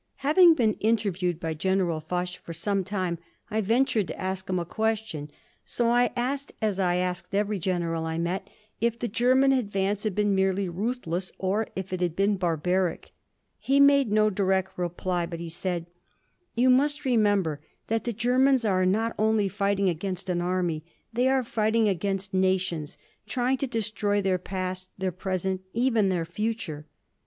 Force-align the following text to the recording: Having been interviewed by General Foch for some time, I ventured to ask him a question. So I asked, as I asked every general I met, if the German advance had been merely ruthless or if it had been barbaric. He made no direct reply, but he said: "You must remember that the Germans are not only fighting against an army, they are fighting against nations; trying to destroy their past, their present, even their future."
Having 0.25 0.55
been 0.55 0.73
interviewed 0.79 1.39
by 1.39 1.53
General 1.53 1.99
Foch 1.99 2.35
for 2.39 2.53
some 2.53 2.83
time, 2.83 3.19
I 3.51 3.61
ventured 3.61 4.07
to 4.07 4.19
ask 4.19 4.49
him 4.49 4.57
a 4.57 4.65
question. 4.65 5.29
So 5.63 5.89
I 5.89 6.09
asked, 6.15 6.53
as 6.59 6.79
I 6.79 6.95
asked 6.95 7.35
every 7.35 7.59
general 7.59 8.05
I 8.05 8.17
met, 8.17 8.49
if 8.79 8.97
the 8.97 9.07
German 9.07 9.51
advance 9.51 10.03
had 10.03 10.15
been 10.15 10.33
merely 10.33 10.67
ruthless 10.67 11.31
or 11.37 11.67
if 11.75 11.93
it 11.93 12.01
had 12.01 12.15
been 12.15 12.35
barbaric. 12.37 13.11
He 13.59 13.79
made 13.79 14.11
no 14.11 14.31
direct 14.31 14.75
reply, 14.75 15.27
but 15.27 15.39
he 15.39 15.49
said: 15.49 15.85
"You 16.55 16.71
must 16.71 17.05
remember 17.05 17.61
that 17.85 18.03
the 18.03 18.11
Germans 18.11 18.65
are 18.65 18.87
not 18.87 19.13
only 19.19 19.49
fighting 19.49 19.87
against 19.87 20.29
an 20.31 20.41
army, 20.41 20.83
they 21.13 21.27
are 21.27 21.43
fighting 21.43 21.87
against 21.87 22.33
nations; 22.33 22.97
trying 23.27 23.57
to 23.57 23.67
destroy 23.67 24.19
their 24.19 24.39
past, 24.39 24.89
their 24.97 25.11
present, 25.11 25.61
even 25.75 26.09
their 26.09 26.25
future." 26.25 26.87